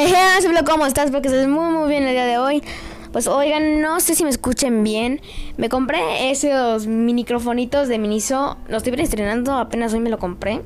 [0.00, 0.14] Hey,
[0.64, 1.10] ¿cómo estás?
[1.10, 2.62] Porque estás muy muy bien el día de hoy.
[3.10, 5.20] Pues oigan, no sé si me escuchen bien.
[5.56, 8.58] Me compré esos microfonitos de Miniso.
[8.68, 10.62] Los estoy estrenando, apenas hoy me lo compré.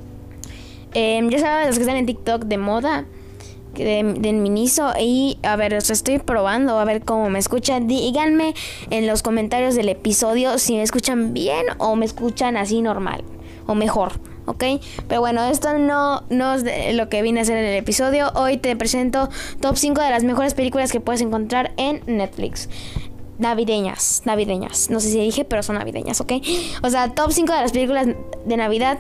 [0.92, 3.06] Em, ya saben, los que están en TikTok de moda.
[3.72, 7.88] De, de, Miniso y a ver, os estoy probando a ver cómo me escuchan.
[7.88, 8.52] Díganme
[8.90, 13.24] en los comentarios del episodio si me escuchan bien o me escuchan así normal
[13.66, 14.12] o mejor.
[14.46, 14.64] ¿Ok?
[15.08, 18.30] Pero bueno, esto no, no es lo que vine a hacer en el episodio.
[18.34, 19.28] Hoy te presento
[19.60, 22.68] top 5 de las mejores películas que puedes encontrar en Netflix.
[23.38, 24.90] Navideñas, navideñas.
[24.90, 26.32] No sé si dije, pero son navideñas, ¿ok?
[26.82, 28.98] O sea, top 5 de las películas de Navidad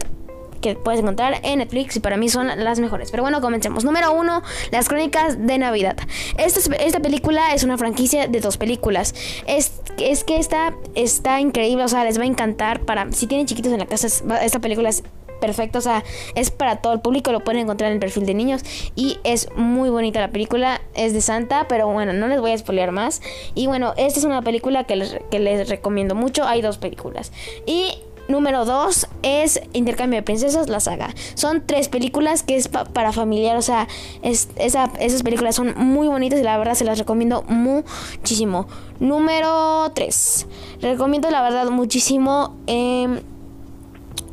[0.62, 3.10] que puedes encontrar en Netflix y para mí son las mejores.
[3.10, 3.84] Pero bueno, comencemos.
[3.84, 5.96] Número 1, Las Crónicas de Navidad.
[6.38, 9.14] Esta, esta película es una franquicia de dos películas.
[9.46, 12.80] Es, es que esta está increíble, o sea, les va a encantar.
[12.80, 15.02] Para si tienen chiquitos en la casa, esta película es
[15.42, 16.04] perfecto, o sea,
[16.36, 18.62] es para todo el público, lo pueden encontrar en el perfil de niños
[18.94, 22.58] y es muy bonita la película, es de Santa, pero bueno, no les voy a
[22.58, 23.20] spoilear más.
[23.56, 27.32] Y bueno, esta es una película que les, que les recomiendo mucho, hay dos películas.
[27.66, 27.92] Y
[28.28, 31.12] Número 2 es Intercambio de Princesas, la saga.
[31.34, 33.88] Son tres películas que es para familiar, o sea,
[34.22, 38.68] es, esas películas son muy bonitas y la verdad se las recomiendo muchísimo.
[39.00, 40.46] Número 3.
[40.80, 43.22] Recomiendo la verdad muchísimo eh,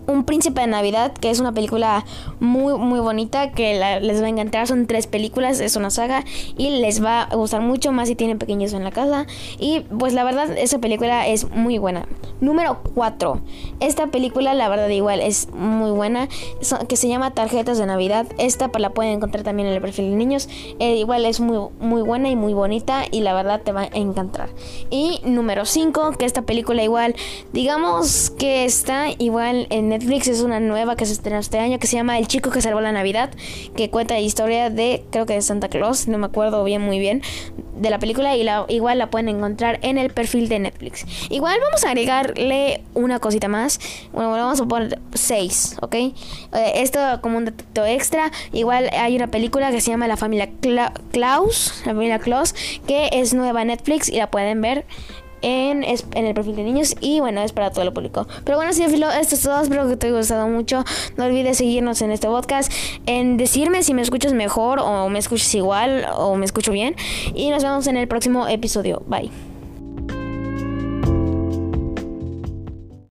[0.10, 2.06] un príncipe de Navidad, que es una película
[2.40, 4.68] muy, muy bonita, que les va a encantar.
[4.68, 6.26] Son tres películas, es una saga
[6.58, 9.28] y les va a gustar mucho más si tienen pequeños en la casa.
[9.60, 12.08] Y pues la verdad, esa película es muy buena.
[12.42, 13.42] Número 4.
[13.80, 16.28] Esta película, la verdad, igual es muy buena,
[16.88, 18.28] que se llama Tarjetas de Navidad.
[18.38, 20.50] Esta la pueden encontrar también en el perfil de niños.
[20.80, 23.90] Eh, igual es muy, muy buena y muy bonita y la verdad te va a
[23.94, 24.50] encantar.
[24.90, 27.16] Y número 5, que esta película igual,
[27.54, 31.86] digamos que está igual en Netflix es una nueva que se estrenó este año que
[31.86, 33.32] se llama El chico que salvó la Navidad,
[33.76, 37.00] que cuenta la historia de, creo que de Santa Claus, no me acuerdo bien muy
[37.00, 37.22] bien,
[37.76, 41.06] de la película y la, igual la pueden encontrar en el perfil de Netflix.
[41.30, 43.82] Igual vamos a agregarle una cosita más,
[44.14, 45.96] bueno, vamos a poner 6, ¿ok?
[45.96, 46.14] Eh,
[46.76, 50.50] esto como un dato extra, igual hay una película que se llama La familia
[51.12, 52.56] Klaus, la familia Klaus,
[52.88, 54.86] que es nueva Netflix y la pueden ver
[55.42, 58.28] en, en, el perfil de niños y bueno, es para todo el público.
[58.44, 59.62] Pero bueno, sí, Filo, esto es todo.
[59.62, 60.84] Espero que te haya gustado mucho.
[61.18, 62.72] No olvides seguirnos en este podcast,
[63.06, 66.96] en decirme si me escuchas mejor o me escuchas igual o me escucho bien.
[67.34, 69.02] Y nos vemos en el próximo episodio.
[69.08, 69.49] Bye.